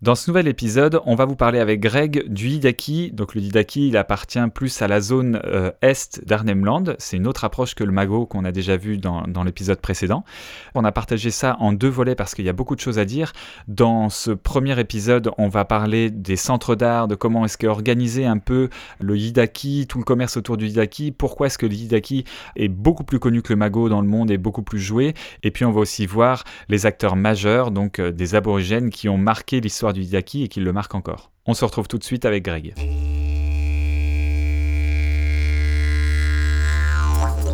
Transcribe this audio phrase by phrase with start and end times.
[0.00, 3.10] Dans ce nouvel épisode, on va vous parler avec Greg du Hidaki.
[3.10, 6.94] Donc le Hidaki, il appartient plus à la zone euh, est d'Arnhemland.
[6.98, 10.22] C'est une autre approche que le Mago qu'on a déjà vu dans, l'épisode précédent.
[10.76, 13.04] On a partagé ça en deux volets parce qu'il y a beaucoup de choses à
[13.04, 13.32] dire.
[13.66, 18.24] Dans ce premier épisode, on va parler des centres d'art, de comment est-ce qu'est organisé
[18.24, 18.68] un peu
[19.00, 22.22] le Hidaki, tout le commerce autour du Hidaki, pourquoi est-ce que le Hidaki
[22.54, 25.14] est beaucoup plus connu que le Mago dans le monde et beaucoup plus joué?
[25.42, 29.18] Et puis on va aussi voir les acteurs majeurs, donc euh, des aborigènes qui ont
[29.18, 31.30] marqué l'histoire du Hidaki et qu'il le marque encore.
[31.46, 32.74] On se retrouve tout de suite avec Greg.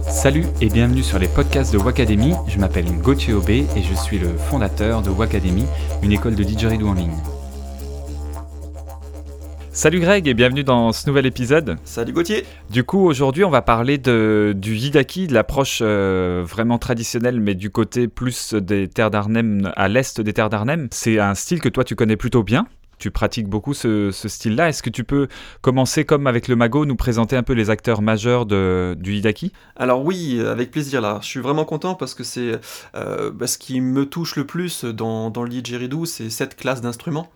[0.09, 2.35] Salut et bienvenue sur les podcasts de Wacademy.
[2.47, 5.67] Je m'appelle Gauthier Aubé et je suis le fondateur de Wacademy,
[6.03, 7.34] une école de didgeridoo en ligne.
[9.75, 11.79] Salut Greg et bienvenue dans ce nouvel épisode.
[11.83, 12.47] Salut Gauthier.
[12.71, 17.57] Du coup, aujourd'hui, on va parler de, du Hidaki, de l'approche euh, vraiment traditionnelle, mais
[17.57, 20.87] du côté plus des terres d'Arnhem, à l'est des terres d'Arnhem.
[20.93, 22.69] C'est un style que toi, tu connais plutôt bien.
[22.99, 24.69] Tu pratiques beaucoup ce, style-là.
[24.69, 25.27] Est-ce que tu peux
[25.61, 29.53] commencer, comme avec le Mago, nous présenter un peu les acteurs majeurs de, du Hidaki
[29.75, 31.19] Alors oui, avec plaisir là.
[31.21, 32.61] Je suis vraiment content parce que c'est
[32.95, 36.81] euh, bah, ce qui me touche le plus dans, dans le didgeridoo, c'est cette classe
[36.81, 37.29] d'instruments.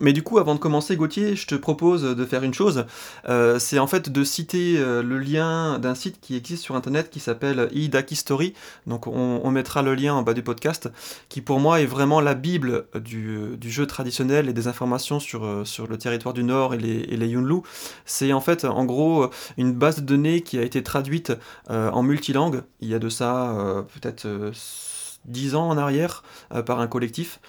[0.00, 2.86] Mais du coup, avant de commencer, Gauthier, je te propose de faire une chose.
[3.28, 7.10] Euh, c'est en fait de citer euh, le lien d'un site qui existe sur Internet
[7.10, 8.54] qui s'appelle Idaki Story.
[8.86, 10.88] Donc on, mettra le lien en bas du podcast,
[11.28, 15.64] qui pour moi est vraiment la bible du, jeu traditionnel et des informations sur, euh,
[15.64, 17.60] sur le territoire du Nord et les, et les Yunlu.
[18.06, 19.28] C'est en fait, en gros,
[19.58, 21.32] une base de données qui a été traduite
[21.68, 22.62] en multilangue.
[22.80, 24.26] Il y a de ça peut-être
[25.26, 26.22] 10 ans en arrière
[26.64, 27.40] par un collectif.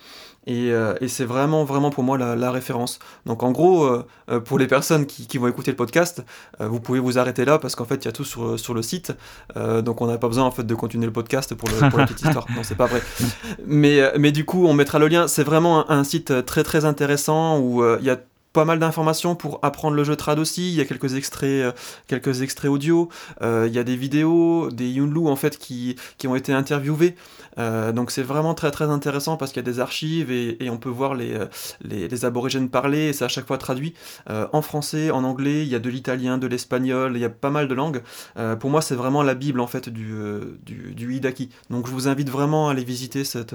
[0.49, 2.99] Euh, et, c'est vraiment, vraiment pour moi la, référence.
[3.25, 6.23] Donc en gros, euh, euh, pour les personnes qui, vont écouter le podcast,
[6.59, 8.81] vous pouvez vous arrêter là parce qu'en fait, il y a tout sur, sur le
[8.81, 9.13] site.
[9.55, 12.05] donc on n'a pas besoin en fait de continuer le podcast pour, le, pour la
[12.05, 12.45] petite histoire.
[12.55, 13.01] Non, c'est pas vrai.
[13.65, 15.27] Mais, mais du coup, on mettra le lien.
[15.27, 18.17] C'est vraiment un, un, site très très intéressant où il y a
[18.53, 20.69] pas mal d'informations pour apprendre le jeu trad aussi.
[20.69, 21.71] Il y a quelques extraits, euh,
[22.07, 23.09] quelques extraits audio.
[23.41, 27.15] Euh, il y a des vidéos, des Yunlu en fait qui, qui ont été interviewés.
[27.57, 30.77] Euh, donc c'est vraiment très très intéressant parce qu'il y a des archives et, on
[30.77, 31.37] peut voir les,
[31.81, 33.93] les, aborigènes parler et c'est à chaque fois traduit
[34.29, 35.63] en français, en anglais.
[35.63, 37.11] Il y a de l'italien, de l'espagnol.
[37.15, 38.01] Il y a pas mal de langues.
[38.59, 40.13] pour moi c'est vraiment la bible en fait du,
[40.63, 41.49] du, du Hidaki.
[41.69, 43.53] Donc je vous invite vraiment à aller visiter cette,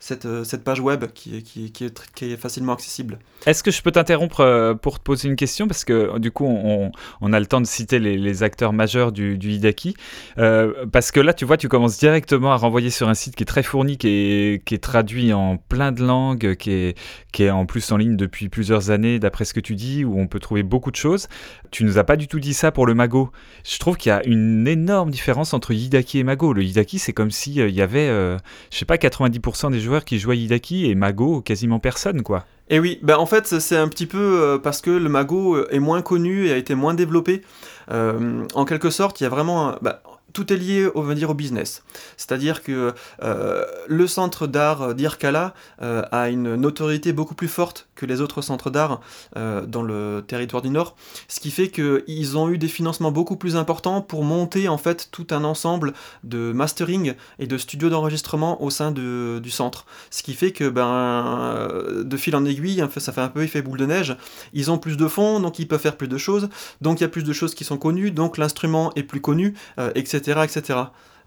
[0.00, 1.84] cette, cette page web qui, qui, qui
[2.32, 3.18] est facilement accessible.
[3.44, 4.25] Est-ce que je peux t'interrompre?
[4.40, 7.66] Euh, pour te poser une question parce que du coup on, a le temps de
[7.66, 9.94] citer les, acteurs majeurs du, Hidaki.
[10.38, 13.42] Euh, parce que là tu vois tu commences directement à renvoyer sur un site qui
[13.42, 17.96] est très fourni qui est, traduit en plein de langues qui est, en plus en
[17.96, 20.96] ligne depuis plusieurs années d'après ce que tu dis où on peut trouver beaucoup de
[20.96, 21.28] choses.
[21.70, 23.30] Tu nous as pas du tout dit ça pour le Mago.
[23.64, 26.52] Je trouve qu'il y a une énorme différence entre Hidaki et Mago.
[26.52, 30.04] Le Hidaki c'est comme s'il euh, il y avait je sais pas 90% des joueurs
[30.04, 33.88] qui jouaient Hidaki et Mago quasiment personne quoi et oui, ben en fait c'est un
[33.88, 37.42] petit peu euh, parce que le mago est moins connu et a été moins développé.
[37.90, 39.76] Euh, en quelque sorte, il y a vraiment...
[39.82, 40.02] Bah,
[40.36, 41.82] tout est lié dire, au business.
[42.18, 42.92] C'est-à-dire que
[43.22, 48.42] euh, le centre d'art d'Irkala euh, a une notoriété beaucoup plus forte que les autres
[48.42, 49.00] centres d'art
[49.38, 50.94] euh, dans le territoire du Nord,
[51.28, 55.08] ce qui fait qu'ils ont eu des financements beaucoup plus importants pour monter en fait
[55.10, 59.86] tout un ensemble de mastering et de studios d'enregistrement au sein du centre.
[60.10, 61.70] Ce qui fait que ben,
[62.04, 64.14] de fil en aiguille, ça fait un peu effet boule de neige,
[64.52, 66.50] ils ont plus de fonds, donc ils peuvent faire plus de choses,
[66.82, 69.54] donc il y a plus de choses qui sont connues, donc l'instrument est plus connu,
[69.94, 70.25] etc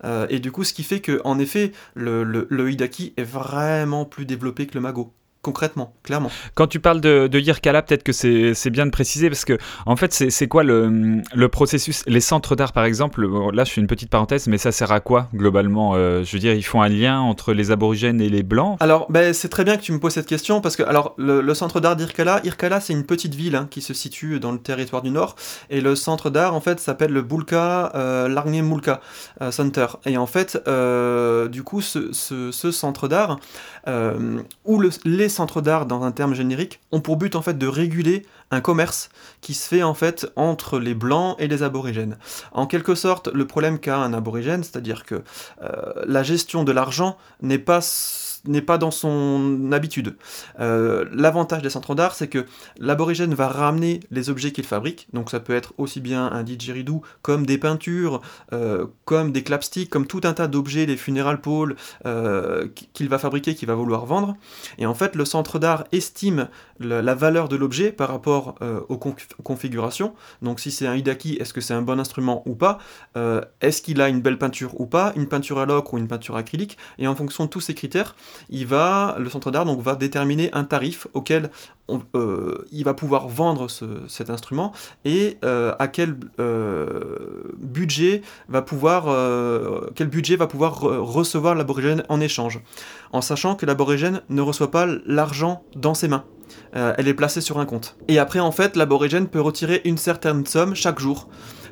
[0.04, 4.26] Euh, et du coup, ce qui fait que, en effet, le Hidaki est vraiment plus
[4.26, 6.32] développé que le Mago concrètement, clairement.
[6.56, 9.96] Quand tu parles de, de Yirkala, peut-être que c'est bien de préciser, parce que en
[9.96, 12.04] fait, c'est quoi le, le, processus?
[12.08, 15.00] Les centres d'art, par exemple, là je fais une petite parenthèse, mais ça sert à
[15.00, 18.44] quoi globalement euh, Je veux dire, ils font un lien entre les aborigènes et les
[18.44, 18.78] blancs?
[18.80, 21.54] Alors, ben, c'est très bien que tu me poses cette question, parce que alors le,
[21.54, 25.02] centre d'art d'Irkala, Irkala c'est une petite ville hein, qui se situe dans le territoire
[25.02, 25.36] du Nord,
[25.70, 29.02] et le centre d'art en fait s'appelle le Bulka euh, Mulka
[29.42, 29.88] euh, Center.
[30.06, 33.40] Et en fait, euh, du coup, ce, ce, ce centre d'art,
[34.66, 37.68] où le, les centres d'art, dans un terme générique, ont pour but en fait de
[37.68, 39.10] réguler un commerce
[39.42, 42.18] qui se fait en fait entre les blancs et les aborigènes.
[42.52, 45.24] En quelque sorte, le problème qu'a un aborigène, c'est-à-dire que
[45.62, 45.70] euh,
[46.06, 47.82] la gestion de l'argent n'est pas
[48.46, 50.16] n'est pas dans son habitude.
[50.60, 52.46] Euh, l'avantage des centres d'art, c'est que
[52.78, 57.02] l'aborigène va ramener les objets qu'il fabrique, donc ça peut être aussi bien un didgeridoo,
[57.22, 58.22] comme des peintures,
[58.54, 61.76] euh, comme des clapsticks, comme tout un tas d'objets, des funeral poles
[62.06, 64.36] euh, qu'il va fabriquer, qu'il va vouloir vendre.
[64.78, 66.48] Et en fait, le centre d'art estime
[66.80, 68.56] la, valeur de l'objet par rapport
[68.88, 70.14] aux, configurations.
[70.42, 72.80] Donc si c'est un Hidaki, est-ce que c'est un bon instrument ou pas?
[73.62, 75.12] Est-ce qu'il a une belle peinture ou pas?
[75.16, 76.78] Une peinture à l'ocre ou une peinture acrylique?
[76.98, 78.16] Et en fonction de tous ces critères,
[78.50, 81.50] il va, le centre d'art donc va déterminer un tarif auquel
[82.16, 83.68] euh, il va pouvoir vendre
[84.08, 84.72] cet instrument
[85.06, 89.06] et euh, à quel euh, budget va pouvoir
[89.96, 92.60] quel budget va pouvoir recevoir l'aborigène en échange.
[93.12, 96.26] En sachant que l'aborigène ne reçoit pas l'argent dans ses mains.
[96.74, 97.96] Elle est placée sur un compte.
[98.08, 101.28] Et après en fait l'aborigène peut retirer une certaine somme chaque jour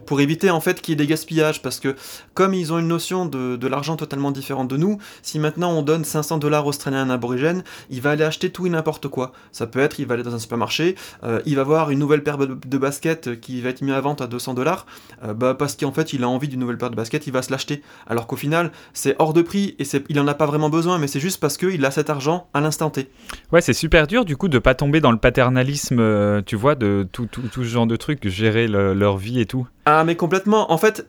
[0.07, 1.95] pour éviter en fait qu'il y ait des gaspillages, parce que
[2.33, 6.05] comme ils ont une notion de, l'argent totalement différente de nous, si maintenant on donne
[6.05, 9.33] 500 dollars australiens à un aborigène, il va aller acheter tout et n'importe quoi.
[9.51, 12.23] Ça peut être, il va aller dans un supermarché, euh, il va voir une nouvelle
[12.23, 14.85] paire de, baskets qui va être mise à vente à 200 dollars,
[15.23, 17.41] euh, bah parce qu'en fait il a envie d'une nouvelle paire de baskets, il va
[17.41, 17.83] se l'acheter.
[18.07, 21.07] Alors qu'au final, c'est hors de prix et il en a pas vraiment besoin, mais
[21.07, 23.09] c'est juste parce qu'il a cet argent à l'instant T.
[23.51, 26.75] Ouais, c'est super dur du coup de pas tomber dans le paternalisme, euh, tu vois,
[26.75, 29.67] de tout, ce genre de trucs, gérer leur vie et tout.
[29.89, 30.69] Ah mais complètement.
[30.69, 31.05] En fait,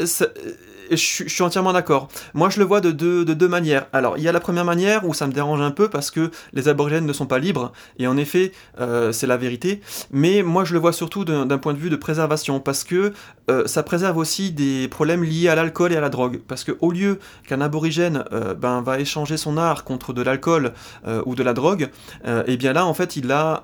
[0.90, 0.96] je,
[1.28, 2.08] suis entièrement d'accord.
[2.34, 3.86] Moi, je le vois de deux, de deux manières.
[3.92, 6.30] Alors, il y a la première manière où ça me dérange un peu parce que
[6.52, 9.80] les aborigènes ne sont pas libres, et en effet, euh, c'est la vérité.
[10.10, 13.12] Mais moi, je le vois surtout d'un point de vue de préservation, parce que
[13.50, 16.40] euh, ça préserve aussi des problèmes liés à l'alcool et à la drogue.
[16.46, 20.72] Parce que au lieu qu'un aborigène euh, ben, va échanger son art contre de l'alcool
[21.26, 21.88] ou de la drogue,
[22.24, 23.62] et eh bien là, en fait, il a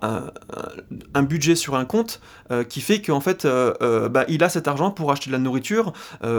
[1.15, 2.21] un, budget sur un compte
[2.69, 5.93] qui fait qu'en fait, ben, il a cet argent pour acheter de la nourriture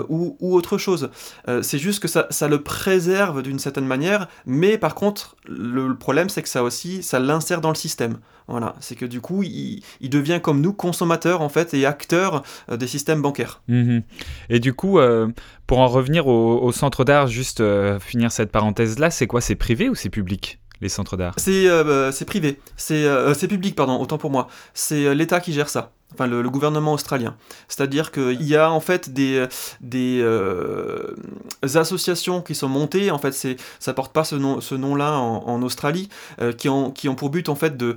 [0.09, 1.09] ou, ou autre chose.
[1.47, 6.29] Euh, c'est juste que ça, le préserve d'une certaine manière, mais par contre, le, problème
[6.29, 8.17] c'est que ça aussi, ça l'insère dans le système.
[8.47, 12.77] Voilà, c'est que du coup, il, devient comme nous, consommateur en fait et acteur euh,
[12.77, 13.61] des systèmes bancaires.
[13.67, 14.03] Mhm.
[14.49, 15.27] Et du coup, euh,
[15.65, 17.63] pour en revenir au, centre d'art, juste
[17.99, 19.41] finir cette parenthèse là, c'est quoi?
[19.41, 20.59] C'est privé ou c'est public?
[20.81, 24.47] Les centres d'art C'est privé, c'est public, pardon, autant pour moi.
[24.73, 27.35] C'est l'État qui gère ça enfin le, gouvernement australien.
[27.67, 29.47] C'est-à-dire qu'il y a en fait des,
[29.93, 31.15] euh,
[31.61, 36.09] associations qui sont montées, en fait ça porte pas ce, nom, ce nom-là en, Australie,
[36.41, 37.95] euh, qui, ont, pour but en fait de,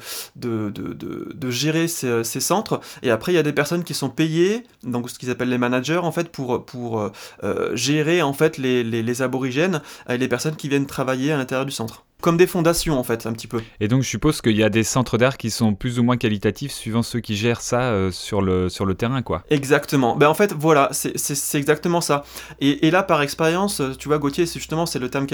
[1.48, 2.80] gérer ces, centres.
[3.02, 5.58] Et après il y a des personnes qui sont payées, donc ce qu'ils appellent les
[5.58, 6.64] managers en fait, pour,
[7.44, 11.72] euh, gérer en fait les aborigènes et les personnes qui viennent travailler à l'intérieur du
[11.72, 13.60] centre comme des fondations en fait, un petit peu.
[13.80, 16.16] Et donc je suppose qu'il y a des centres d'art qui sont plus ou moins
[16.16, 19.44] qualitatifs suivant ceux qui gèrent ça euh, sur, le, sur le terrain, quoi.
[19.50, 20.16] Exactement.
[20.16, 22.24] Ben en fait, voilà, c'est exactement ça.
[22.60, 25.26] Et, là, par expérience, tu vois, Gauthier, c'est justement c'est le terme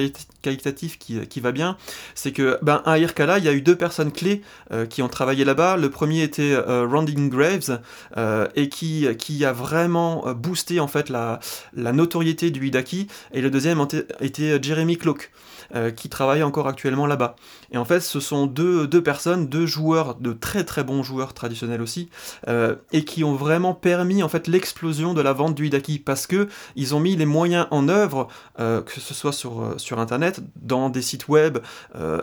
[0.43, 1.77] qualitatif qui, qui, va bien.
[2.15, 4.43] C'est que ben à Irkala, il y a eu deux personnes clés
[4.73, 5.77] euh, qui ont travaillé là-bas.
[5.77, 7.81] Le premier était euh, Ronding Graves
[8.55, 11.41] et qui, qui a vraiment boosté en fait la,
[11.75, 13.09] la notoriété du Hidaki.
[13.33, 13.85] Et le deuxième
[14.21, 15.31] était Jeremy Cloak.
[15.75, 17.37] Euh, qui travaillent encore actuellement là-bas.
[17.71, 21.33] Et en fait, ce sont deux, deux, personnes, deux joueurs, de très très bons joueurs
[21.33, 22.11] traditionnels aussi,
[22.49, 26.27] euh, et qui ont vraiment permis en fait l'explosion de la vente du Hidaki parce
[26.27, 28.29] que ils ont mis les moyens en œuvre,
[28.59, 31.59] euh, que ce soit sur, sur internet, dans des sites web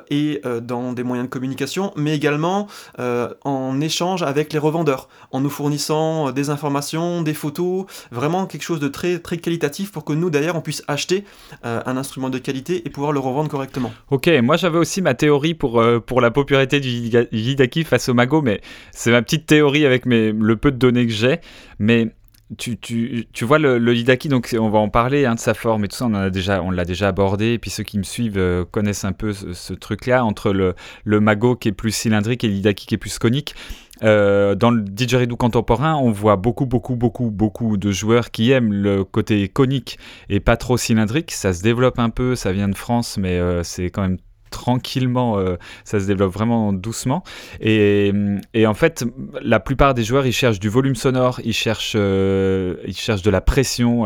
[0.09, 2.68] et dans des moyens de communication, mais également
[2.98, 8.80] en échange avec les revendeurs, en nous fournissant des informations, des photos, vraiment quelque chose
[8.80, 11.24] de très très qualitatif pour que nous d'ailleurs on puisse acheter
[11.63, 13.92] un instrument de qualité et pouvoir le revendre correctement.
[14.09, 16.90] Ok, moi j'avais aussi ma théorie pour, euh, pour la popularité du
[17.32, 18.62] Hidaki face au Mago, mais
[18.92, 21.40] c'est ma petite théorie avec mes, le peu de données que j'ai.
[21.80, 22.14] Mais
[22.58, 25.54] tu, tu, tu, vois le, le, Hidaki, donc on va en parler hein, de sa
[25.54, 28.38] forme et tout ça, on, déjà, l'a déjà abordé, et puis ceux qui me suivent
[28.38, 32.48] euh, connaissent un peu ce, truc-là, entre le, le Mago qui est plus cylindrique et
[32.48, 33.56] l'Hidaki qui est plus conique.
[34.04, 38.74] Euh, dans le didgeridoo contemporain, on voit beaucoup, beaucoup, beaucoup, beaucoup de joueurs qui aiment
[38.74, 41.32] le côté conique et pas trop cylindrique.
[41.32, 44.18] Ça se développe un peu, ça vient de France, mais c'est quand même
[44.51, 47.24] tranquillement, euh, ça se développe vraiment doucement.
[47.60, 48.12] Et,
[48.53, 49.03] et, en fait,
[49.41, 53.41] la plupart des joueurs, ils cherchent du volume sonore, ils cherchent, ils cherchent de la
[53.41, 54.05] pression.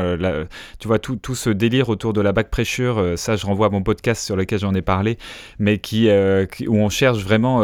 [0.79, 3.69] tu vois, tout, tout, ce délire autour de la back pressure, ça, je renvoie à
[3.69, 5.17] mon podcast sur lequel j'en ai parlé,
[5.59, 6.09] mais qui,
[6.67, 7.61] où on cherche vraiment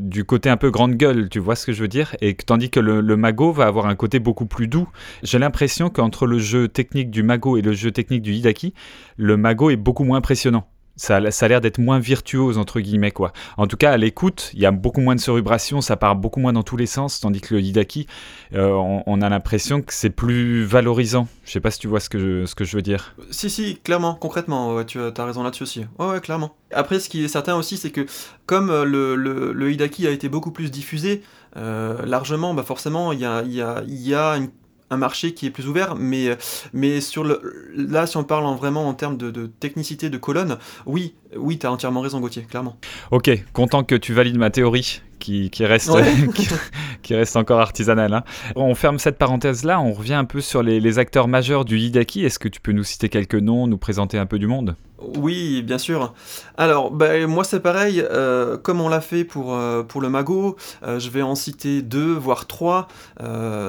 [0.00, 2.16] du côté un peu grande gueule, tu vois ce que je veux dire?
[2.20, 4.88] Et tandis que le, Mago va avoir un côté beaucoup plus doux.
[5.22, 8.74] J'ai l'impression qu'entre le jeu technique du Mago et le jeu technique du Hidaki,
[9.16, 10.66] le Mago est beaucoup moins impressionnant
[10.98, 13.32] ça, a l'air d'être moins virtuose entre guillemets quoi.
[13.56, 16.40] En tout cas à l'écoute, il y a beaucoup moins de survibration, ça part beaucoup
[16.40, 18.06] moins dans tous les sens, tandis que le Hidaki,
[18.54, 18.72] euh,
[19.06, 21.28] on, a l'impression que c'est plus valorisant.
[21.44, 23.14] Je sais pas si tu vois ce que je, veux dire.
[23.30, 25.86] Si si, clairement, concrètement, tu as raison là-dessus aussi.
[25.98, 26.54] Ouais ouais, clairement.
[26.72, 28.06] Après, ce qui est certain aussi, c'est que
[28.46, 31.22] comme euh, le, Hidaki a été beaucoup plus diffusé,
[31.56, 34.50] euh, largement, bah forcément, il y, a, y a une
[34.90, 36.36] un marché qui est plus ouvert, mais,
[36.72, 41.14] mais sur le, là, si on parle vraiment en termes de, technicité de colonne, oui,
[41.36, 42.76] oui, tu as entièrement raison, Gauthier, clairement.
[43.10, 45.02] Ok, content que tu valides ma théorie.
[45.18, 45.90] Qui, qui reste,
[47.02, 48.14] qui, reste encore artisanale.
[48.14, 48.22] Hein.
[48.54, 52.24] On ferme cette parenthèse-là, on revient un peu sur les, les acteurs majeurs du Hidaki.
[52.24, 54.76] Est-ce que tu peux nous citer quelques noms, nous présenter un peu du monde?
[55.00, 56.12] Oui, bien sûr.
[56.56, 60.56] Alors, bah, moi c'est pareil, euh, comme on l'a fait pour, euh, pour le Mago,
[60.82, 62.88] euh, je vais en citer deux, voire trois,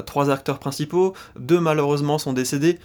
[0.06, 1.13] trois acteurs principaux.
[1.39, 2.80] Deux malheureusement sont décédés,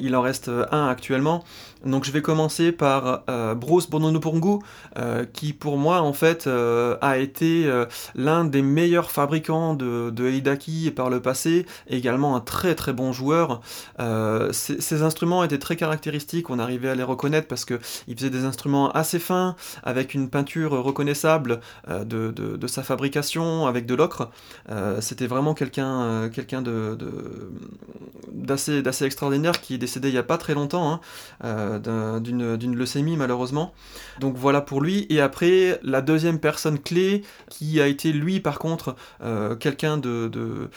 [0.00, 1.44] il en reste un actuellement.
[1.84, 3.24] Donc je vais commencer par
[3.56, 4.58] Bruce Bononopungu,
[5.32, 7.70] qui pour moi en fait a été
[8.16, 13.12] l'un des meilleurs fabricants de, de Eidaki par le passé, également un très très bon
[13.12, 13.60] joueur.
[14.50, 18.44] ces instruments étaient très caractéristiques, on arrivait à les reconnaître parce que il faisait des
[18.44, 24.30] instruments assez fins, avec une peinture reconnaissable euh, de, sa fabrication, avec de l'ocre.
[24.70, 26.96] Euh, c'était vraiment quelqu'un euh,
[28.32, 31.00] d'assez, extraordinaire est décédé il n'y a pas très longtemps,
[31.42, 33.72] hein, d'une, leucémie malheureusement.
[34.20, 35.06] Donc voilà pour lui.
[35.10, 38.96] Et après, la deuxième personne clé, qui a été lui par contre
[39.60, 40.70] quelqu'un de,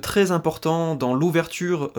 [0.00, 1.92] très important dans l'ouverture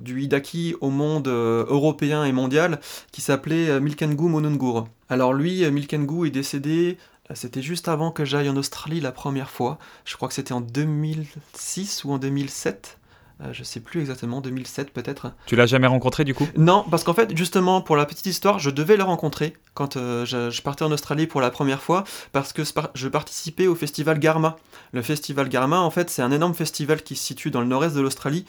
[0.00, 2.80] du Hidaki au monde européen et mondial,
[3.12, 4.86] qui s'appelait Milkengu Monungur.
[5.08, 6.98] Alors lui, euh, Milkengu est décédé,
[7.30, 9.78] euh, c'était juste avant que j'aille en Australie la première fois.
[10.04, 12.98] Je crois que c'était en 2006 ou en 2007.
[13.42, 15.32] Euh, je sais plus exactement, 2007 peut-être.
[15.44, 16.48] Tu l'as jamais rencontré du coup?
[16.56, 20.62] Non, parce qu'en fait, justement, pour la petite histoire, je devais le rencontrer quand je,
[20.62, 22.62] partais en Australie pour la première fois, parce que
[22.94, 24.56] je participais au festival Garma.
[24.92, 27.94] Le festival Garma, en fait, c'est un énorme festival qui se situe dans le nord-est
[27.94, 28.46] de l'Australie,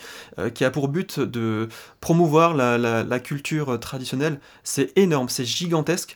[0.53, 1.67] qui a pour but de
[1.99, 4.39] promouvoir la culture traditionnelle.
[4.63, 6.15] C'est énorme, c'est gigantesque.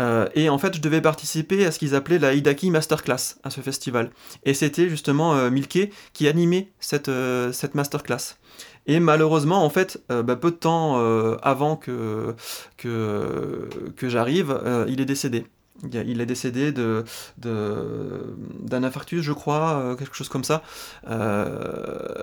[0.00, 3.50] Euh, et en fait, je devais participer à ce qu'ils appelaient la Hidaki Masterclass à
[3.50, 4.10] ce festival.
[4.44, 8.36] Et c'était justement euh, Milke qui animait cette, euh, cette masterclass.
[8.86, 10.96] Et malheureusement, en fait, bah, peu de temps
[11.42, 12.34] avant que,
[12.78, 15.44] que j'arrive, il est décédé.
[15.84, 20.62] Il est décédé d'un infarctus, je crois, quelque chose comme ça.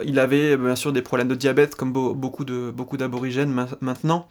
[0.06, 4.28] il avait bien sûr des problèmes de diabète, comme beaucoup, d'aborigènes maintenant.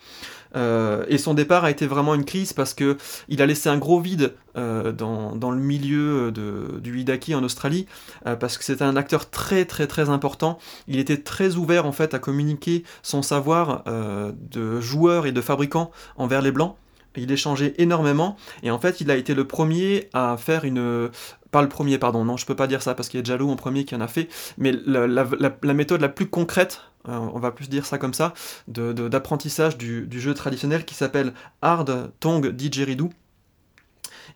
[0.54, 2.96] Euh, et son départ a été vraiment une crise parce que
[3.28, 7.86] il a laissé un gros vide euh, dans, le milieu du Hidaki en Australie,
[8.26, 10.58] euh, parce que c'était un acteur très très très important.
[10.88, 15.90] Il était très ouvert en fait à communiquer son savoir de joueur et de fabricant
[16.16, 16.76] envers les blancs.
[17.16, 21.10] Il échangeait énormément et en fait il a été le premier à faire une
[21.50, 23.50] pas le premier pardon non je peux pas dire ça parce qu'il y a Jalou
[23.50, 27.52] en premier qui en a fait mais la méthode la plus concrète euh, on va
[27.52, 28.34] plus dire ça comme ça,
[28.68, 31.32] d'apprentissage du, jeu traditionnel qui s'appelle
[31.62, 33.10] Hard Tong Didgeridoo.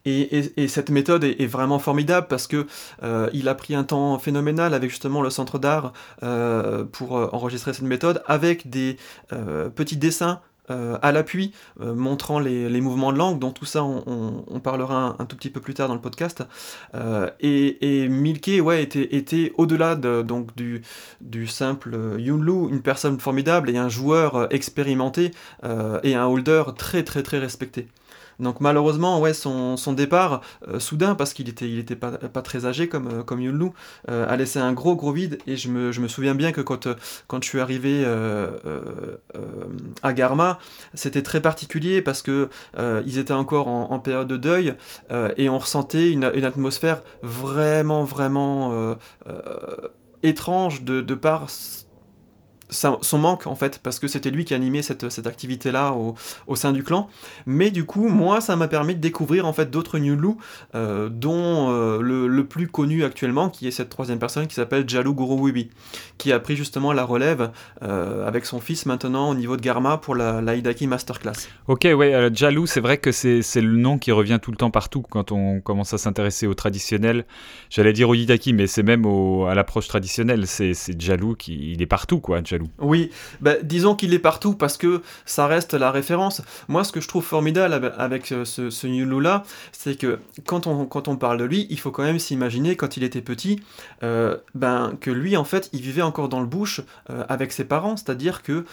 [0.06, 2.66] Et, cette méthode est, vraiment formidable parce que
[3.02, 7.75] euh, il a pris un temps phénoménal avec justement le centre d'art euh, pour enregistrer
[7.75, 8.96] cette méthode, avec des
[9.75, 14.60] petits dessins euh, à l'appui, euh, montrant les, mouvements de langue, dont tout ça on,
[14.60, 16.42] parlera un, tout petit peu plus tard dans le podcast.
[16.94, 20.82] Euh, et, Milke était, au-delà de, donc, du,
[21.20, 25.32] du simple Yunlu, une personne formidable et un joueur expérimenté
[26.02, 27.88] et un holder très très très respecté.
[28.40, 32.11] Donc malheureusement, ouais, son, départ, euh, soudain, parce qu'il était, il était pas,
[32.42, 33.70] très âgé comme, euh, comme Yunlu,
[34.09, 35.38] euh, a laissé un gros gros vide.
[35.47, 36.88] Et je me, souviens bien que quand,
[37.28, 38.04] quand je suis arrivé
[40.02, 40.59] à Garma,
[40.94, 42.49] c'était très particulier parce que
[43.06, 44.75] ils étaient encore en, période de deuil
[45.37, 48.97] et on ressentait une, une atmosphère vraiment, vraiment
[50.23, 51.49] étrange de, de par
[52.70, 56.14] son manque en fait, parce que c'était lui qui animait cette, cette activité-là au,
[56.46, 57.08] au, sein du clan.
[57.46, 60.10] Mais du coup, moi, ça m'a permis de découvrir en fait d'autres New
[60.74, 64.88] euh, dont euh, le, le, plus connu actuellement, qui est cette troisième personne qui s'appelle
[64.88, 65.70] Jalou Guruwibi,
[66.18, 67.50] qui a pris justement la relève
[67.82, 71.48] euh, avec son fils maintenant au niveau de Garma pour la, la Hidaki Masterclass.
[71.68, 75.02] Ok, ouais, Jalou, c'est vrai que c'est le nom qui revient tout le temps partout
[75.08, 77.24] quand on commence à s'intéresser au traditionnel.
[77.68, 81.82] J'allais dire au Hidaki, mais c'est même au, à l'approche traditionnelle, c'est Jalou qui il
[81.82, 82.40] est partout quoi.
[82.78, 86.42] Oui, bah, disons qu'il est partout parce que ça reste la référence.
[86.68, 88.86] Moi, ce que je trouve formidable avec euh, ce, ce
[89.20, 92.76] là c'est que quand on, quand on parle de lui, il faut quand même s'imaginer
[92.76, 93.60] quand il était petit,
[94.02, 97.64] euh, ben, que lui, en fait, il vivait encore dans le bush euh, avec ses
[97.64, 98.64] parents, c'est-à-dire que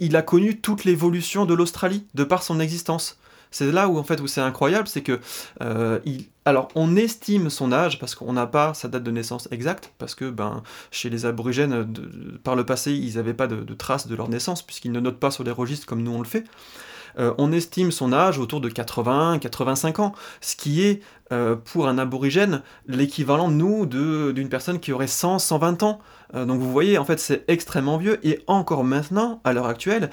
[0.00, 3.18] il a connu toute l'évolution de l'Australie de par son existence.
[3.50, 5.20] C'est là où en fait où c'est incroyable, c'est que
[5.62, 5.98] euh,
[6.44, 10.14] alors on estime son âge parce qu'on n'a pas sa date de naissance exacte parce
[10.14, 11.86] que ben chez les aborigènes
[12.42, 15.30] par le passé ils n'avaient pas de, traces de leur naissance puisqu'ils ne notent pas
[15.30, 16.44] sur les registres comme nous on le fait.
[17.18, 21.02] Euh, on estime son âge autour de 80-85 ans, ce qui est
[21.64, 26.00] pour un aborigène l'équivalent, nous, d'une personne qui aurait 100, 120 ans.
[26.34, 30.10] Euh, donc vous voyez, en fait, c'est extrêmement vieux, et encore maintenant, à l'heure actuelle,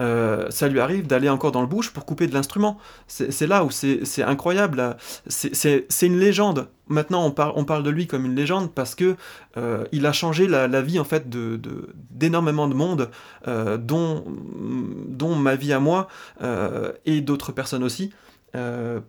[0.00, 2.78] euh, ça lui arrive d'aller encore dans le bouche pour couper de l'instrument.
[3.08, 4.96] C'est là où c'est incroyable,
[5.28, 6.68] c'est une légende.
[6.88, 9.16] Maintenant, on, on, parle de lui comme une légende parce que
[9.56, 13.10] euh, il a changé la, vie en fait d'énormément de, de, monde,
[13.78, 14.24] dont,
[15.08, 16.06] dont ma vie à moi
[17.04, 18.12] et d'autres personnes aussi.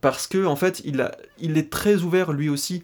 [0.01, 2.82] Parce que en fait, il, est très ouvert lui aussi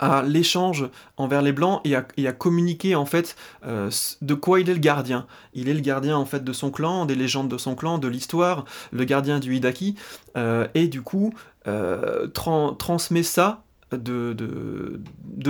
[0.00, 3.36] à l'échange envers les blancs et à, communiquer en fait
[3.66, 3.90] euh,
[4.22, 5.26] de quoi il est le gardien.
[5.54, 8.08] Il est le gardien en fait de son clan, des légendes de son clan, de
[8.08, 9.94] l'histoire, le gardien du Hidaki,
[10.36, 11.34] euh, et du coup
[11.68, 13.62] euh, transmet ça
[13.92, 14.34] de,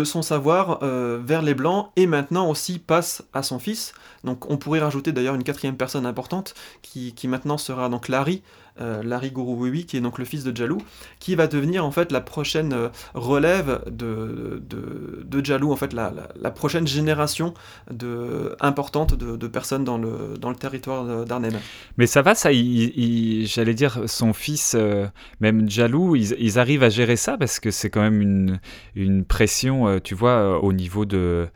[0.05, 3.93] son savoir vers les blancs et maintenant aussi passe à son fils.
[4.25, 8.43] Donc on pourrait rajouter d'ailleurs une quatrième personne importante qui maintenant sera donc Larry,
[8.81, 10.79] euh, Larry Guru qui est donc le fils de Jalou,
[11.19, 16.13] qui va devenir en fait la prochaine euh, relève de, de, Jalou, en fait la,
[16.41, 17.55] la, prochaine génération
[17.91, 21.55] de, importante de, personnes dans le, dans le territoire d'Arnhem.
[21.97, 25.07] Mais ça va, ça, j'allais dire, son fils, euh,
[25.41, 28.61] même Jalou, ils, ils, arrivent à gérer ça parce que c'est quand même une,
[28.95, 31.49] une pression, tu vois, au niveau de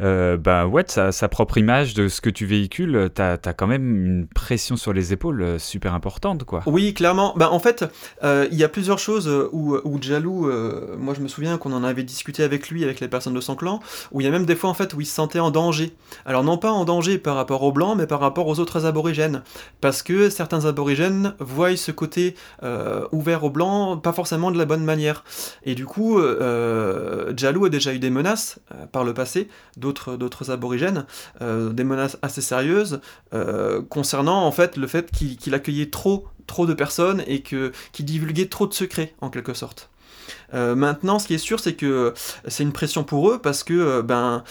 [0.00, 3.68] euh, bah ouais, sa, sa, propre image de ce que tu véhicules, tu as, quand
[3.68, 6.62] même une pression sur les épaules super importante, quoi.
[6.66, 7.34] Oui, clairement.
[7.36, 7.84] Bah, en fait,
[8.22, 10.50] euh, il y a plusieurs choses où, où Jalou,
[10.98, 13.56] moi je me souviens qu'on en avait discuté avec lui, avec les personnes de son
[13.56, 13.80] clan,
[14.12, 15.94] où il y a même des fois en fait où il se sentait en danger.
[16.26, 19.42] Alors non pas en danger par rapport aux blancs, mais par rapport aux autres aborigènes.
[19.80, 22.34] Parce que certains aborigènes voient ce côté
[23.12, 25.24] ouvert aux blancs pas forcément de la bonne manière.
[25.64, 26.20] Et du coup,
[27.36, 28.58] Jalou a déjà eu des menaces
[28.92, 31.06] par le passé d'autres aborigènes,
[31.42, 33.00] euh, des menaces assez sérieuses
[33.32, 38.04] euh, concernant en fait le fait qu'il accueillait trop trop de personnes et que qu'il
[38.04, 39.90] divulguait trop de secrets en quelque sorte.
[40.54, 42.14] Euh, maintenant, ce qui est sûr, c'est que
[42.48, 44.42] c'est une pression pour eux parce que ben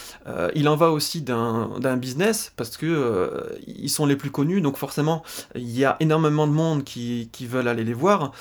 [0.53, 5.23] il en va aussi d'un business parce que ils sont les plus connus, donc forcément
[5.55, 8.31] il y a énormément de monde qui, qui veulent aller les voir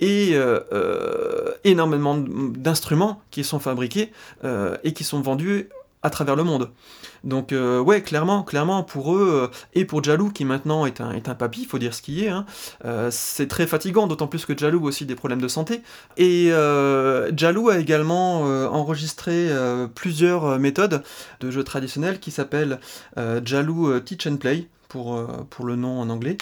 [0.00, 0.36] et
[1.64, 4.12] énormément d'instruments qui sont fabriqués
[4.82, 5.68] et qui sont vendus
[6.04, 6.70] à travers le monde.
[7.24, 11.12] Donc euh, ouais, clairement, clairement pour eux euh, et pour Jalou qui maintenant est un,
[11.12, 12.44] est un papy, faut dire ce qui est, hein,
[12.84, 15.80] euh, c'est très fatigant, d'autant plus que Jalou aussi des problèmes de santé.
[16.18, 16.50] Et
[17.34, 19.48] Jalou a également enregistré
[19.94, 21.02] plusieurs méthodes
[21.40, 22.78] de jeux traditionnels qui s'appellent
[23.16, 26.36] Jalou Teach and Play pour, pour le nom en anglais.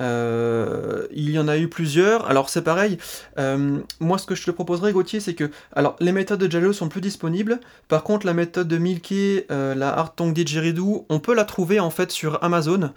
[0.00, 2.28] Euh, il y en a eu plusieurs.
[2.28, 2.98] Alors c'est pareil.
[3.38, 6.72] Euh, moi, ce que je te proposerais, Gauthier, c'est que, alors, les méthodes de Jalo
[6.72, 7.60] sont plus disponibles.
[7.88, 11.80] Par contre, la méthode de Milky, euh, la Art Tong Didgeridoo, on peut la trouver
[11.80, 12.92] en fait sur Amazon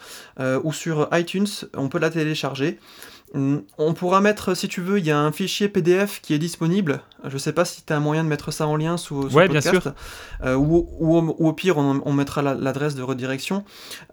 [0.64, 1.48] ou sur iTunes.
[1.76, 2.80] On peut la télécharger.
[3.34, 6.40] Mm, on pourra mettre, si tu veux, il y a un fichier PDF qui est
[6.40, 7.02] disponible.
[7.24, 9.36] Je sais pas si tu as un moyen de mettre ça en lien sous, sous
[9.36, 9.70] podcast.
[9.70, 9.94] Bien sûr.
[10.44, 13.64] Euh, ou, au pire, on, mettra l'adresse de redirection,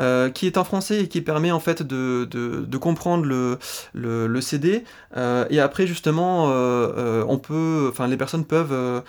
[0.00, 3.58] euh, qui est en français et qui permet en fait de, comprendre le,
[3.94, 4.84] le, CD.
[5.16, 9.02] Euh, et après, justement, on peut, enfin, les personnes peuvent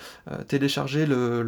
[0.48, 1.42] télécharger le,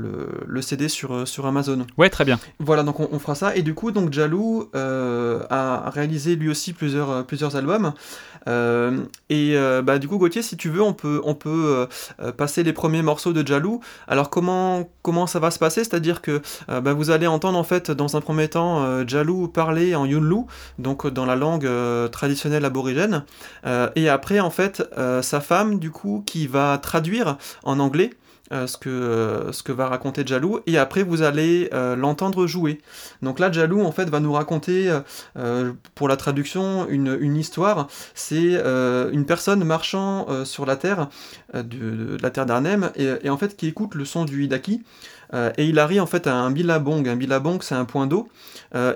[0.46, 1.86] le, CD sur, sur Amazon.
[1.96, 2.38] Ouais, très bien.
[2.58, 3.56] Voilà, donc on, fera ça.
[3.56, 7.92] Et du coup, donc Jalou a réalisé lui aussi plusieurs, plusieurs albums.
[8.52, 12.72] Euh, et euh, bah, du coup, Gauthier, si tu veux, on peut, euh, passer les
[12.72, 13.80] premiers morceaux de Jalou.
[14.06, 15.84] Alors, comment, comment ça va se passer?
[15.84, 20.04] C'est-à-dire que bah, vous allez entendre, en fait, dans un premier temps, Jalou parler en
[20.04, 20.42] Yunlu,
[20.78, 21.68] donc dans la langue
[22.10, 23.24] traditionnelle aborigène.
[23.96, 24.82] et après, en fait,
[25.22, 28.10] sa femme, du coup, qui va traduire en anglais.
[28.50, 32.46] Euh, ce, que, euh, ce que va raconter Jalou, et après vous allez euh, l'entendre
[32.46, 32.82] jouer.
[33.22, 34.90] Donc là, Jalou, en fait, va nous raconter,
[35.94, 37.86] pour la traduction, une, une histoire.
[38.14, 38.60] C'est
[39.12, 41.08] une personne marchant sur la terre,
[41.54, 44.82] de, la terre d'Arnhem, et, en fait qui écoute le son du Hidaki.
[45.32, 47.08] et il arrive en fait à un bilabong.
[47.08, 48.28] Un bilabong, c'est un point d'eau,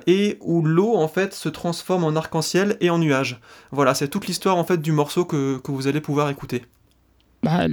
[0.06, 3.40] et où l'eau en fait se transforme en arc-en-ciel et en nuage.
[3.70, 6.64] Voilà, c'est toute l'histoire en fait du morceau que, que vous allez pouvoir écouter.
[7.42, 7.66] Bah,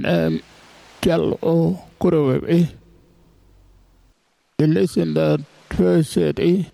[1.04, 2.72] tell o kurowewe.
[4.56, 6.70] They listen to first city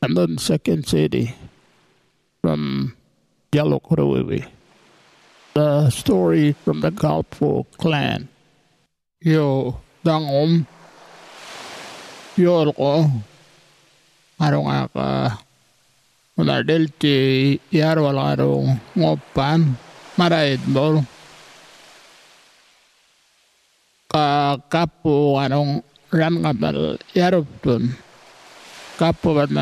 [0.00, 1.34] and then second city
[2.40, 2.96] from
[3.52, 4.48] Yellow Kurowewe.
[5.52, 8.28] The story from the Galpo clan.
[9.20, 10.66] Yo, dangom.
[12.36, 13.04] Yo, ko.
[14.40, 15.08] Araw nga ka.
[16.40, 16.88] Unadel
[24.72, 25.72] kapuvanung
[26.12, 26.80] ரன்கமல்
[27.16, 27.86] எருப்துன்
[28.98, 29.60] ಕಾಪುವನ್ನ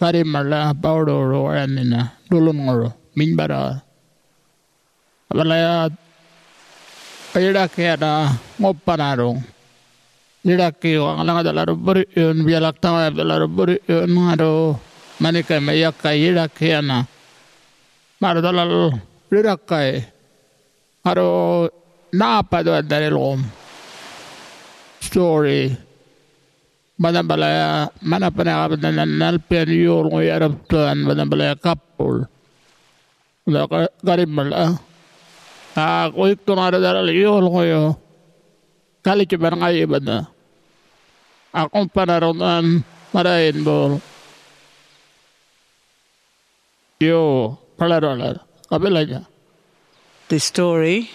[0.00, 1.96] ಕರಿ ಮಳ್ಳ ಪೌಡೋಳು ಒಳಮಿನ
[2.30, 3.52] ಡುಲುನ್ಗಳು ಮಿಂಬರ
[5.30, 5.66] ವಲಯ
[7.40, 8.06] ಇಡಕ್ಕೇನ
[8.64, 9.28] ಒಪ್ಪನಾರು
[10.44, 10.90] ಇಡಕ್ಕಿ
[11.22, 14.50] ಅಲಗದೆಲ್ಲರು ಬರಿ ಏನು ಬಿಯಲಕ್ತವೆಲ್ಲರು ಬರಿ ಏನು ಅದು
[15.22, 16.92] ಮನೆ ಕೈ ಮೈಯಕ್ಕ ಇಡಕ್ಕೇನ
[18.20, 18.60] ಮರದಲ್ಲ
[19.32, 19.88] ಇಡಕ್ಕೈ
[21.04, 21.28] ಅರೋ
[22.12, 23.44] ನಾಪದು ಅಂದರೆ ಲೋಮ್
[25.06, 25.70] story.
[26.98, 32.24] Madan palaya mana panagabit na nalpian euro yaraptuan madan to kappul
[33.46, 33.68] da
[34.02, 34.74] garib mala ah.
[35.76, 37.82] ah, a koik to nara dara euro koyo
[39.04, 40.26] kali ci ban ngay ibada
[41.52, 42.80] a kompanaron an
[43.12, 44.00] marain bol
[46.98, 48.40] yo palarolar
[48.72, 49.28] kabelanya
[50.26, 51.06] This story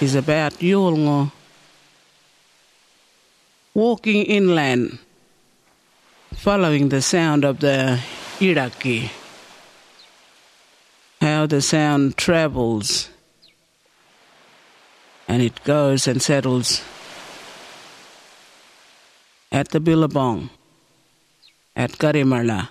[0.00, 1.28] is about Yulngo
[3.76, 4.98] walking inland,
[6.34, 8.00] following the sound of the
[8.40, 9.10] Iraki.
[11.20, 13.10] How the sound travels
[15.28, 16.80] and it goes and settles
[19.52, 20.48] at the Billabong,
[21.74, 22.70] at Garimarla.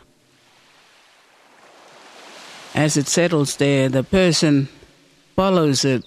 [2.74, 4.70] As it settles there, the person
[5.36, 6.04] follows it.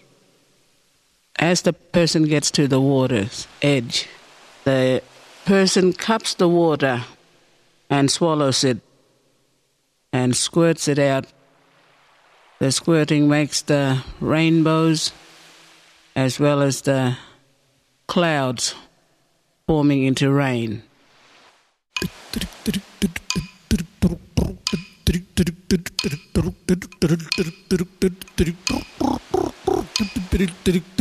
[1.39, 4.09] As the person gets to the water's edge,
[4.65, 5.03] the
[5.45, 7.05] person cups the water
[7.89, 8.79] and swallows it
[10.13, 11.27] and squirts it out.
[12.59, 15.13] The squirting makes the rainbows
[16.17, 17.17] as well as the
[18.07, 18.75] clouds
[19.67, 20.83] forming into rain.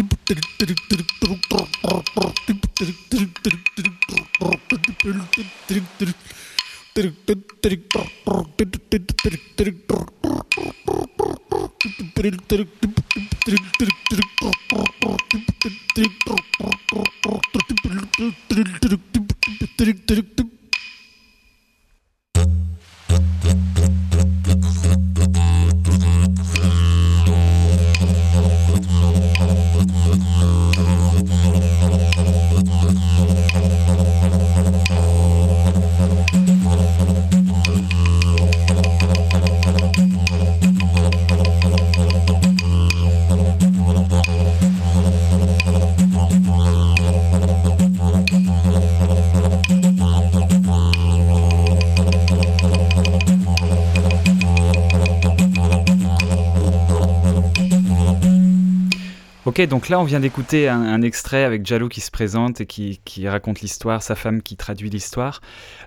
[59.57, 63.27] Ok, donc là on vient d'écouter un, extrait avec Jalou qui se présente et qui,
[63.27, 65.41] raconte l'histoire, sa femme qui traduit l'histoire.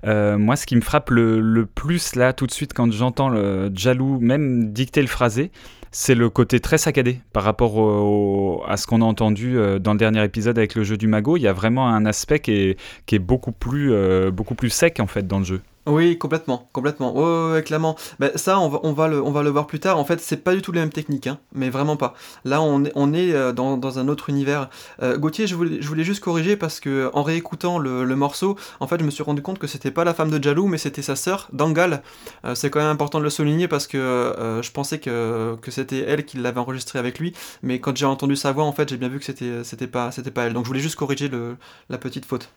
[0.05, 3.71] Euh, moi, ce qui me frappe le, plus là tout de suite quand j'entends le
[3.73, 5.53] Jalou même dicter le phrasé,
[5.93, 9.99] c'est le côté très saccadé par rapport à ce qu'on a entendu euh, dans le
[9.99, 11.37] dernier épisode avec le jeu du magot.
[11.37, 14.71] Il y a vraiment un aspect qui est, qui est beaucoup, plus, euh, beaucoup plus
[14.71, 15.61] sec en fait dans le jeu.
[15.87, 17.17] Oui, complètement, complètement.
[17.17, 17.97] Ouais, ouais, clairement.
[18.19, 19.99] Ben, ça, on va, on, va le, on va le voir plus tard.
[19.99, 22.15] En fait, c'est pas du tout les mêmes techniques, hein, mais vraiment pas.
[22.45, 24.69] Là, on est, on est euh, dans, dans un autre univers.
[25.03, 28.57] Euh, Gauthier, je voulais, je voulais juste corriger parce que en réécoutant le, le morceau,
[28.79, 30.77] en fait, je me suis rendu compte que c'était pas la femme de Jalou, mais
[30.79, 32.03] c'était sa sœur, Dangal.
[32.45, 36.01] Euh, c'est quand même important de le souligner parce que je pensais que, que c'était
[36.01, 38.97] elle qui l'avait enregistré avec lui, mais quand j'ai entendu sa voix, en fait, j'ai
[38.99, 40.53] bien vu que c'était, c'était pas, pas elle.
[40.53, 41.57] Donc, je voulais juste corriger le,
[41.89, 42.51] la petite faute.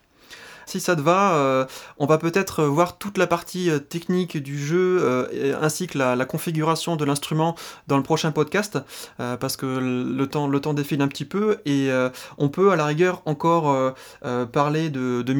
[0.66, 1.64] Si ça te va, euh,
[1.98, 6.16] on va peut-être voir toute la partie euh, technique du jeu euh, ainsi que la,
[6.24, 7.54] configuration de l'instrument
[7.86, 8.78] dans le prochain podcast
[9.20, 12.70] euh, parce que le temps, le temps défile un petit peu et euh, on peut
[12.70, 13.90] à la rigueur encore euh,
[14.24, 15.32] euh, parler de, de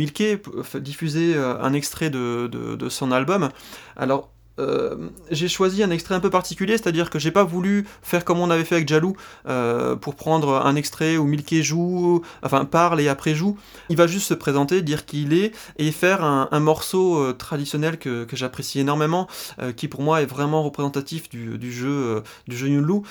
[0.63, 3.49] f- diffuser euh, un extrait de, de- de son album.
[3.97, 8.25] Alors euh, j'ai choisi un extrait un peu particulier, c'est-à-dire que j'ai pas voulu faire
[8.25, 9.17] comme on avait fait avec Jalou
[9.49, 13.57] euh, pour prendre un extrait où Milky joue, enfin parle et après joue.
[13.89, 17.99] Il va juste se présenter, dire qui il est et faire un, morceau euh, traditionnel
[17.99, 19.29] que, j'apprécie énormément,
[19.77, 23.03] qui pour moi est vraiment représentatif du, jeu du jeu Yunlu.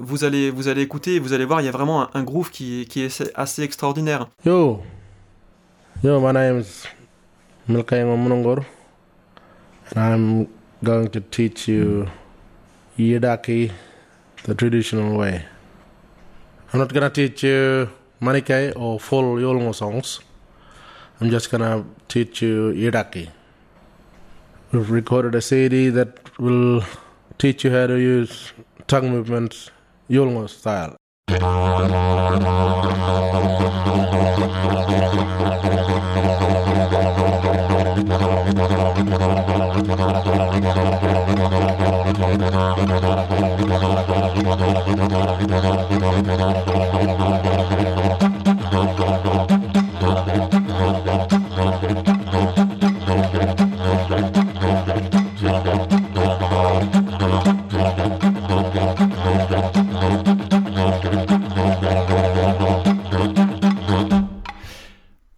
[0.00, 2.86] Vous allez vous allez écouter vous allez voir, il y a vraiment un, groove qui,
[2.96, 4.28] est assez extraordinaire.
[4.44, 4.80] Yo,
[6.02, 6.84] yo, my name is
[7.68, 8.64] Milkayango Munongor,
[9.90, 10.48] and I'm
[10.84, 12.08] going to teach you
[12.98, 13.72] Yidaki
[14.44, 15.44] the traditional way.
[16.72, 17.88] I'm not gonna teach you
[18.20, 20.20] Manikai or full Yolngo songs.
[21.20, 23.30] I'm just gonna teach you Yidaki.
[24.72, 26.84] We've recorded a CD that will
[27.38, 28.52] teach you how to use
[28.86, 29.70] tongue movements
[30.10, 30.96] Yolngo style.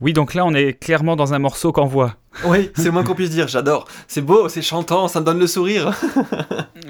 [0.01, 2.15] Oui, donc là, on est clairement dans un morceau qu'on voit.
[2.45, 3.87] Oui, c'est le moins qu'on puisse dire, j'adore.
[4.09, 5.93] C'est beau, c'est chantant, ça me donne le sourire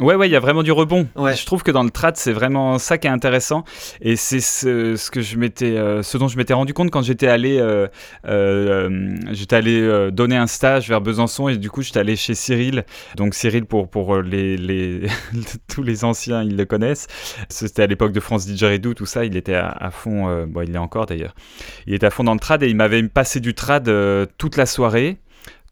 [0.01, 1.07] ouais, ouais, il y a vraiment du rebond.
[1.17, 1.35] Ouais.
[1.35, 3.65] Je trouve que dans le trad, c'est vraiment ça qui est intéressant.
[4.01, 7.03] Et c'est ce, ce, que je m'étais, euh, ce dont je m'étais rendu compte quand
[7.03, 7.87] j'étais allé, euh,
[8.27, 12.85] euh, j'étais allé donner un stage vers Besançon et du coup, j'étais allé chez Cyril.
[13.17, 15.03] Donc Cyril, pour, pour les, les
[15.69, 17.07] tous les anciens, ils le connaissent.
[17.49, 19.25] C'était à l'époque de France Didgeridoo, tout ça.
[19.25, 21.35] Il était à, à fond, bon, il est encore d'ailleurs.
[21.87, 23.91] Il était à fond dans le trad et il m'avait passé du trad
[24.39, 25.19] toute la soirée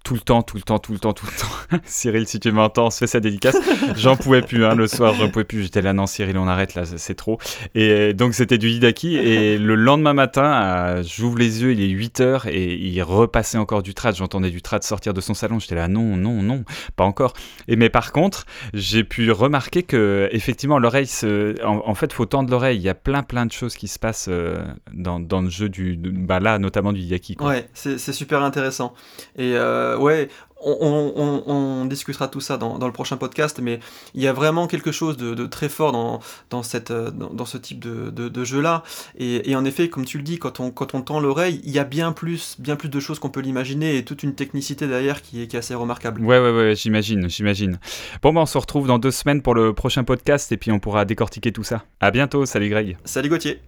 [0.04, 1.82] tout le temps, tout le temps, tout le temps, tout le temps.
[1.84, 3.56] Cyril, si tu m'entends, on se fait sa dédicace.
[3.96, 5.62] J'en pouvais plus, hein, le soir, j'en pouvais plus.
[5.62, 7.38] J'étais là, non, Cyril, on arrête là, c'est trop.
[7.74, 9.16] Et donc, c'était du Hidaki.
[9.16, 13.82] Et le lendemain matin, j'ouvre les yeux, il est 8 heures et il repassait encore
[13.82, 14.16] du trad.
[14.16, 15.58] J'entendais du trad sortir de son salon.
[15.58, 16.64] J'étais là, non, non, non,
[16.96, 17.34] pas encore.
[17.66, 21.62] Et mais par contre, j'ai pu remarquer que, effectivement, l'oreille, se...
[21.64, 22.78] en, fait, faut tendre l'oreille.
[22.78, 25.96] Il y a plein, plein de choses qui se passent euh, dans, le jeu du,
[25.96, 27.36] bah là, notamment du Hidaki.
[27.40, 28.94] Ouais, c'est super intéressant.
[29.36, 30.28] Et euh, ouais,
[30.60, 33.80] on, on, on, discutera tout ça dans, dans, le prochain podcast, mais
[34.14, 36.20] il y a vraiment quelque chose de, de très fort dans,
[36.50, 38.82] dans, cette, dans, dans, ce type de, de, de jeu-là.
[39.16, 41.70] Et, et, en effet, comme tu le dis, quand on, quand on tend l'oreille, il
[41.70, 44.86] y a bien plus, bien plus de choses qu'on peut l'imaginer et toute une technicité
[44.86, 46.24] derrière qui est, qui est assez remarquable.
[46.24, 47.78] Ouais, ouais, ouais, j'imagine, j'imagine.
[48.22, 50.80] Bon, ben, on se retrouve dans deux semaines pour le prochain podcast et puis on
[50.80, 51.84] pourra décortiquer tout ça.
[52.00, 52.96] À bientôt, salut Greg.
[53.04, 53.60] Salut Gauthier.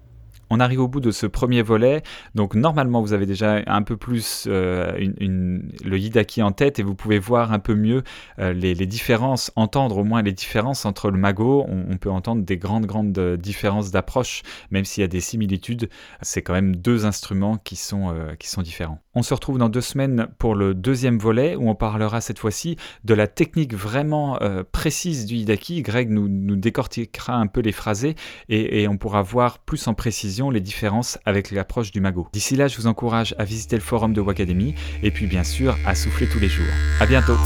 [0.52, 2.02] On arrive au bout de ce premier volet,
[2.34, 6.96] donc normalement vous avez déjà un peu plus euh, le Hidaki en tête et vous
[6.96, 8.02] pouvez voir un peu mieux
[8.40, 11.64] euh, les, différences, entendre au moins les différences entre le mago.
[11.68, 15.88] On, peut entendre des grandes grandes différences d'approche, même s'il y a des similitudes.
[16.22, 18.98] C'est quand même deux instruments qui sont, euh, différents.
[19.14, 22.76] On se retrouve dans deux semaines pour le deuxième volet où on parlera cette fois-ci
[23.04, 25.82] de la technique vraiment euh, précise du Hidaki.
[25.82, 28.16] Greg nous, nous décortiquera un peu les phrasés
[28.48, 32.28] et, et on pourra voir plus en précision les différences avec l'approche du magot.
[32.32, 35.76] D'ici là, je vous encourage à visiter le forum de Wacademy et puis bien sûr
[35.84, 36.72] à souffler tous les jours.
[37.00, 37.36] À bientôt.